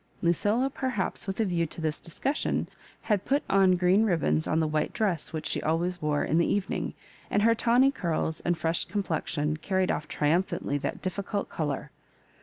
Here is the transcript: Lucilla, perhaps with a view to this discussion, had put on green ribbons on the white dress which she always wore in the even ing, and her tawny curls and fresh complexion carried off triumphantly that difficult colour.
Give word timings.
Lucilla, 0.23 0.67
perhaps 0.67 1.27
with 1.27 1.39
a 1.39 1.45
view 1.45 1.67
to 1.67 1.79
this 1.79 1.99
discussion, 1.99 2.67
had 3.03 3.23
put 3.23 3.43
on 3.47 3.75
green 3.75 4.03
ribbons 4.03 4.47
on 4.47 4.59
the 4.59 4.65
white 4.67 4.91
dress 4.93 5.31
which 5.31 5.45
she 5.45 5.61
always 5.61 6.01
wore 6.01 6.23
in 6.25 6.39
the 6.39 6.47
even 6.51 6.73
ing, 6.75 6.93
and 7.29 7.43
her 7.43 7.53
tawny 7.53 7.91
curls 7.91 8.39
and 8.39 8.57
fresh 8.57 8.83
complexion 8.85 9.57
carried 9.57 9.91
off 9.91 10.07
triumphantly 10.07 10.75
that 10.79 11.03
difficult 11.03 11.49
colour. 11.49 11.91